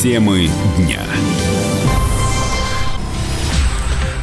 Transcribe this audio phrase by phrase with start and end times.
[0.00, 1.04] Темы дня.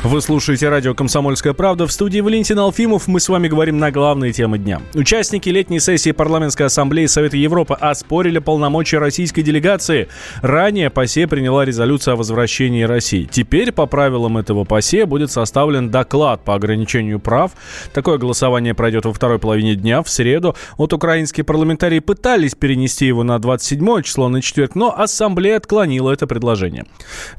[0.08, 1.86] Вы слушаете радио «Комсомольская правда».
[1.86, 3.10] В студии Валентин Алфимов.
[3.10, 4.82] Мы с вами говорим на главные темы дня.
[4.94, 10.08] Участники летней сессии Парламентской ассамблеи Совета Европы оспорили полномочия российской делегации.
[10.42, 13.28] Ранее ПАСЕ приняла резолюцию о возвращении России.
[13.30, 17.52] Теперь по правилам этого ПАСЕ будет составлен доклад по ограничению прав.
[17.94, 20.56] Такое голосование пройдет во второй половине дня, в среду.
[20.78, 26.28] Вот украинские парламентарии пытались перенести его на 27 число, на четверг, но ассамблея отклонила это
[26.28, 26.86] предложение.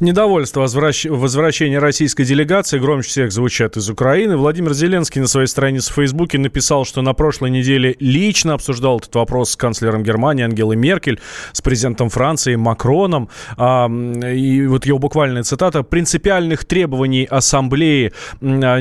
[0.01, 1.07] Недовольство возвращ...
[1.07, 4.37] возвращения российской делегации делегации громче всех звучат из Украины.
[4.37, 9.15] Владимир Зеленский на своей странице в Фейсбуке написал, что на прошлой неделе лично обсуждал этот
[9.15, 11.21] вопрос с канцлером Германии Ангелой Меркель,
[11.53, 13.29] с президентом Франции Макроном.
[13.57, 15.85] А, и вот его буквальная цитата.
[15.85, 18.13] «Принципиальных требований Ассамблеи
[18.43, 18.81] а,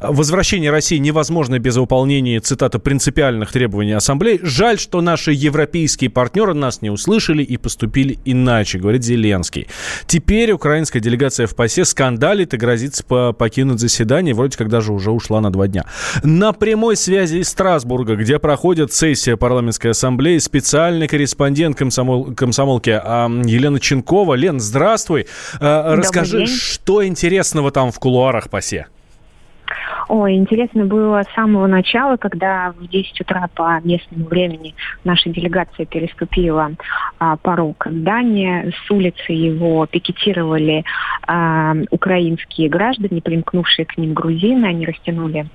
[0.00, 4.40] возвращение России невозможно без выполнения, цитата, принципиальных требований Ассамблеи.
[4.42, 9.68] Жаль, что наши европейские партнеры нас не услышали и поступили иначе, говорит Зеленский.
[10.06, 14.34] Теперь украинская делегация в ПАСЕ скандалит и грозится покинуть заседание.
[14.34, 15.86] Вроде как даже уже ушла на два дня.
[16.22, 23.28] На прямой связи из Страсбурга, где проходит сессия парламентской ассамблеи, специальный корреспондент комсомол, комсомолки а,
[23.28, 24.34] Елена Ченкова.
[24.34, 25.26] Лен, здравствуй.
[25.58, 28.86] А, расскажи, что интересного там в кулуарах ПАСЕ?
[30.12, 35.86] Ой, интересно было с самого начала, когда в 10 утра по местному времени наша делегация
[35.86, 36.72] переступила
[37.20, 38.72] а, порог здания.
[38.72, 40.84] С улицы его пикетировали
[41.28, 44.66] а, украинские граждане, примкнувшие к ним грузины.
[44.66, 45.46] Они растянули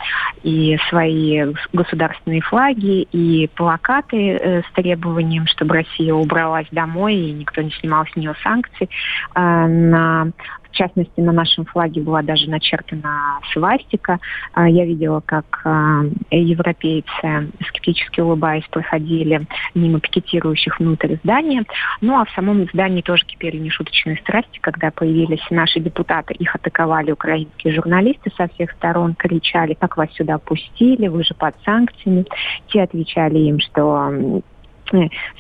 [0.44, 7.62] и свои государственные флаги, и плакаты э, с требованием, чтобы Россия убралась домой, и никто
[7.62, 8.90] не снимал с нее санкций.
[9.34, 10.32] А, на
[10.76, 14.20] в частности, на нашем флаге была даже начертана свастика.
[14.54, 21.64] А, я видела, как а, европейцы, скептически улыбаясь, проходили мимо пикетирующих внутрь здания.
[22.02, 26.34] Ну а в самом здании тоже кипели нешуточные страсти, когда появились наши депутаты.
[26.34, 31.56] Их атаковали украинские журналисты со всех сторон, кричали, как вас сюда пустили, вы же под
[31.64, 32.26] санкциями.
[32.68, 34.42] Те отвечали им, что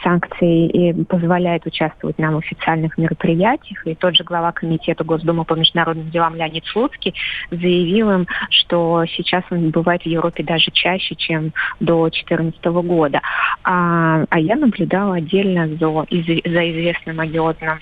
[0.03, 3.85] санкции и позволяет участвовать нам в официальных мероприятиях.
[3.85, 7.13] И тот же глава комитета Госдумы по международным делам Леонид Слуцкий
[7.51, 13.21] заявил им, что сейчас он бывает в Европе даже чаще, чем до 2014 года.
[13.63, 17.79] А, а я наблюдала отдельно за, за известным одиозным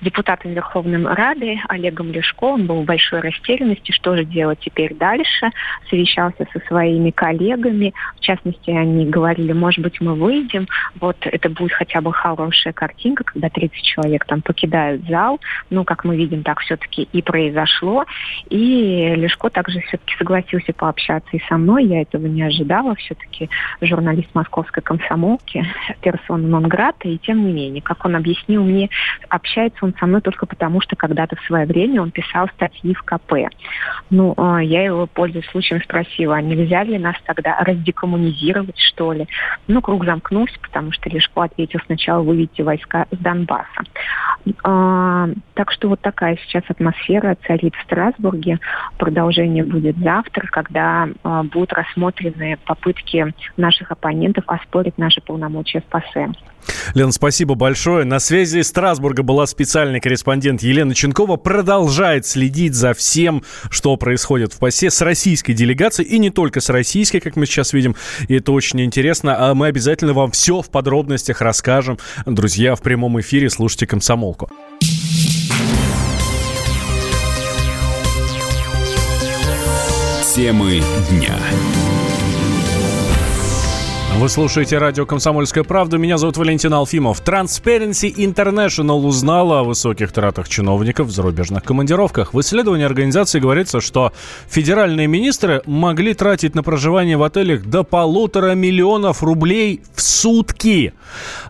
[0.00, 2.44] депутатом Верховной Рады Олегом Лешко.
[2.44, 5.50] Он был в большой растерянности, что же делать теперь дальше.
[5.88, 7.92] Совещался со своими коллегами.
[8.16, 10.66] В частности, они говорили, может быть, мы выйдем,
[11.00, 15.40] вот это будет хотя бы хорошая картинка, когда 30 человек там покидают зал.
[15.70, 18.04] Ну, как мы видим, так все-таки и произошло.
[18.48, 21.84] И Лешко также все-таки согласился пообщаться и со мной.
[21.84, 22.94] Я этого не ожидала.
[22.94, 23.48] Все-таки
[23.80, 25.64] журналист московской комсомолки,
[26.00, 27.08] персона Нонграта.
[27.08, 28.88] И тем не менее, как он объяснил мне,
[29.28, 33.02] общается он со мной только потому, что когда-то в свое время он писал статьи в
[33.02, 33.34] КП.
[34.10, 39.26] Ну, а, я его, пользуясь случаем, спросила, а нельзя ли нас тогда раздекоммунизировать, что ли?
[39.66, 43.82] Ну, круг замкнулся, потому что Лешко ответил сначала вывести войска с Донбасса.
[44.64, 48.58] А, так что вот такая сейчас атмосфера царит в Страсбурге.
[48.98, 56.32] Продолжение будет завтра, когда а, будут рассмотрены попытки наших оппонентов оспорить наши полномочия в ПАСЕ.
[56.94, 58.04] Лена, спасибо большое.
[58.04, 61.36] На связи из Страсбурга была специальный корреспондент Елена Ченкова.
[61.36, 66.08] Продолжает следить за всем, что происходит в ПАСЕ с российской делегацией.
[66.08, 67.96] И не только с российской, как мы сейчас видим.
[68.28, 69.50] И это очень интересно.
[69.50, 71.98] А мы обязательно вам все в подробностях расскажем.
[72.26, 74.50] Друзья, в прямом эфире слушайте «Комсомолку».
[80.34, 81.36] Темы дня.
[84.18, 85.96] Вы слушаете радио «Комсомольская правда».
[85.96, 87.22] Меня зовут Валентин Алфимов.
[87.22, 92.34] Transparency International узнала о высоких тратах чиновников в зарубежных командировках.
[92.34, 94.12] В исследовании организации говорится, что
[94.46, 100.92] федеральные министры могли тратить на проживание в отелях до полутора миллионов рублей в сутки.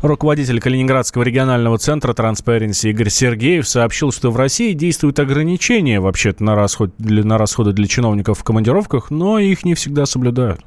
[0.03, 6.55] Руководитель Калининградского регионального центра Transparency Игорь Сергеев сообщил, что в России действуют ограничения вообще-то на,
[6.55, 10.61] расход, на расходы для чиновников в командировках, но их не всегда соблюдают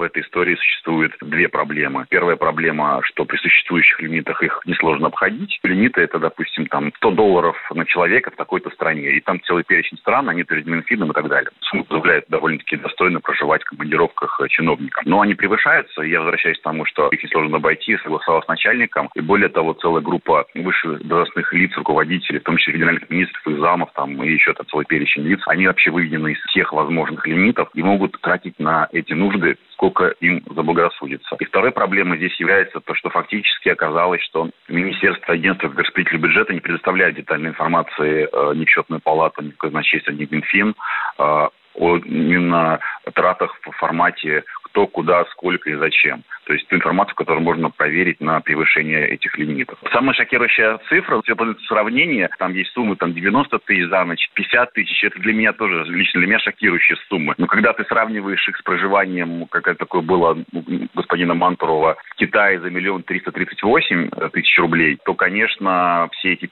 [0.00, 2.06] в этой истории существует две проблемы.
[2.08, 5.60] Первая проблема, что при существующих лимитах их несложно обходить.
[5.62, 9.10] Лимиты это, допустим, там 100 долларов на человека в такой-то стране.
[9.10, 11.50] И там целый перечень стран, они перед Минфином и так далее.
[11.60, 15.04] Сумма позволяет довольно-таки достойно проживать в командировках чиновникам.
[15.06, 19.10] Но они превышаются, и я возвращаюсь к тому, что их несложно обойти, согласовал с начальником.
[19.14, 23.60] И более того, целая группа высших должностных лиц, руководителей, в том числе федеральных министров и
[23.60, 27.68] замов, там, и еще там целый перечень лиц, они вообще выведены из всех возможных лимитов
[27.74, 29.89] и могут тратить на эти нужды сколько
[30.20, 31.36] им заблагорассудится.
[31.38, 36.60] И второй проблемой здесь является то, что фактически оказалось, что Министерство агентства распределитель бюджета не
[36.60, 40.74] предоставляет детальной информации э, ни в счетную палату, ни в казначейство, ни в Минфин
[41.18, 42.80] э, о именно
[43.14, 46.22] тратах в формате кто, куда, сколько и зачем.
[46.50, 49.78] То есть ту информацию, которую можно проверить на превышение этих лимитов.
[49.92, 55.04] Самая шокирующая цифра, для сравнения, там есть суммы там 90 тысяч за ночь, 50 тысяч,
[55.04, 57.34] это для меня тоже, лично для меня шокирующие суммы.
[57.38, 60.62] Но когда ты сравниваешь их с проживанием, как это такое было у
[60.92, 66.50] господина Мантурова в Китае за миллион триста тридцать восемь тысяч рублей, то, конечно, все эти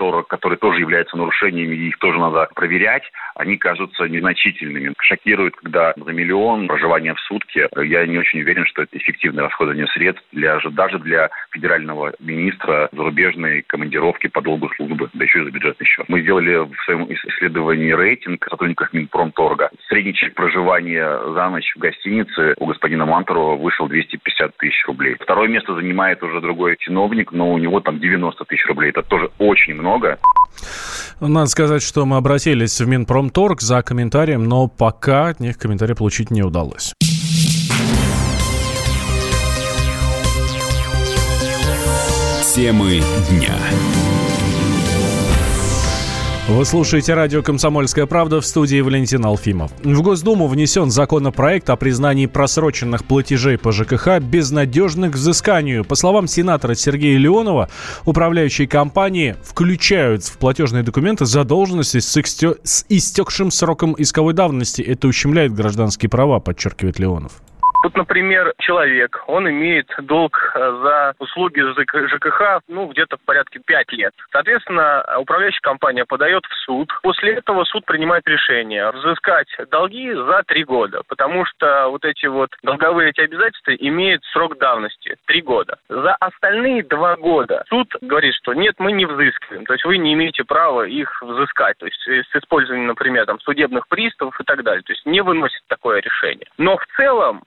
[0.00, 3.04] 50-40, которые тоже являются нарушениями, их тоже надо проверять,
[3.36, 4.94] они кажутся незначительными.
[5.00, 8.98] Шокирует, когда за миллион проживания в сутки, я не очень уверен, что это
[9.28, 15.40] эффективное расходование средств для, даже для федерального министра зарубежной командировки по долгу службы, да еще
[15.40, 16.06] и за бюджетный счет.
[16.08, 19.70] Мы сделали в своем исследовании рейтинг сотрудников Минпромторга.
[19.88, 25.16] Средний чек проживания за ночь в гостинице у господина Мантурова вышел 250 тысяч рублей.
[25.20, 28.90] Второе место занимает уже другой чиновник, но у него там 90 тысяч рублей.
[28.90, 30.18] Это тоже очень много.
[31.20, 36.30] Надо сказать, что мы обратились в Минпромторг за комментарием, но пока от них комментарий получить
[36.30, 36.94] не удалось.
[42.58, 43.00] Темы
[43.30, 43.54] дня.
[46.48, 49.70] Вы слушаете радио «Комсомольская правда» в студии Валентин Алфимов.
[49.84, 55.84] В Госдуму внесен законопроект о признании просроченных платежей по ЖКХ безнадежных к взысканию.
[55.84, 57.68] По словам сенатора Сергея Леонова,
[58.04, 62.56] управляющие компании включают в платежные документы задолженности с, экстё...
[62.64, 64.82] с истекшим сроком исковой давности.
[64.82, 67.40] Это ущемляет гражданские права, подчеркивает Леонов.
[67.82, 73.92] Тут, например, человек, он имеет долг э, за услуги ЖКХ, ну, где-то в порядке 5
[73.92, 74.12] лет.
[74.32, 76.92] Соответственно, управляющая компания подает в суд.
[77.02, 82.50] После этого суд принимает решение взыскать долги за 3 года, потому что вот эти вот
[82.62, 85.78] долговые эти обязательства имеют срок давности 3 года.
[85.88, 90.14] За остальные 2 года суд говорит, что нет, мы не взыскиваем, то есть вы не
[90.14, 94.82] имеете права их взыскать, то есть с использованием, например, там, судебных приставов и так далее,
[94.82, 96.46] то есть не выносит такое решение.
[96.58, 97.42] Но в целом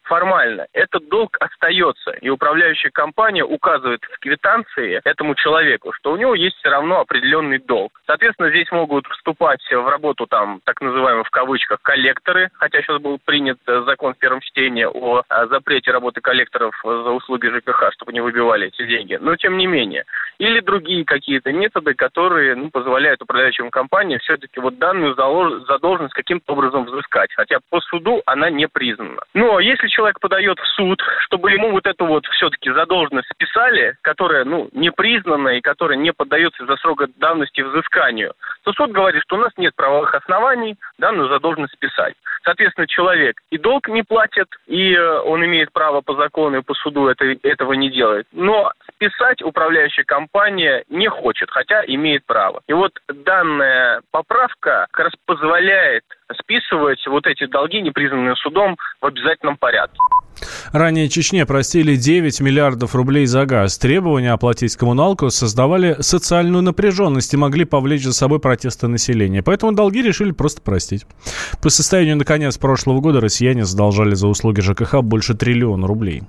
[0.74, 6.58] этот долг остается, и управляющая компания указывает в квитанции этому человеку, что у него есть
[6.58, 8.02] все равно определенный долг.
[8.06, 13.20] Соответственно, здесь могут вступать в работу там так называемые в кавычках коллекторы, хотя сейчас был
[13.24, 18.22] принят э, закон в первом чтении о запрете работы коллекторов за услуги ЖКХ, чтобы не
[18.22, 19.18] выбивали эти деньги.
[19.22, 20.06] Но тем не менее.
[20.38, 26.86] Или другие какие-то методы, которые ну, позволяют управляющим компаниям все-таки вот данную задолженность каким-то образом
[26.86, 27.34] взыскать.
[27.36, 29.22] Хотя по суду она не признана.
[29.34, 33.96] Но если человек человек подает в суд, чтобы ему вот эту вот все-таки задолженность списали,
[34.02, 39.22] которая, ну, не признана и которая не поддается за срок давности взысканию, то суд говорит,
[39.24, 42.16] что у нас нет правовых оснований данную задолженность списать.
[42.44, 46.74] Соответственно, человек и долг не платит, и э, он имеет право по закону и по
[46.74, 48.26] суду это, этого не делать.
[48.32, 52.62] Но списать управляющая компания не хочет, хотя имеет право.
[52.68, 56.04] И вот данная поправка как раз позволяет
[56.40, 59.98] списывать вот эти долги, не признанные судом, в обязательном порядке.
[60.72, 63.78] Ранее Чечне простили 9 миллиардов рублей за газ.
[63.78, 69.44] Требования оплатить коммуналку создавали социальную напряженность и могли повлечь за собой протесты населения.
[69.44, 71.06] Поэтому долги решили просто простить.
[71.62, 76.24] По состоянию на конец прошлого года россияне задолжали за услуги ЖКХ больше триллиона рублей.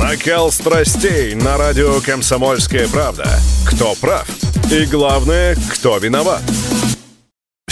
[0.00, 3.26] Накал страстей на радио «Комсомольская правда».
[3.68, 4.26] Кто прав?
[4.72, 6.42] И главное, кто виноват?